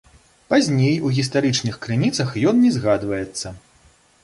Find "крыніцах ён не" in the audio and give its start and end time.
1.85-2.73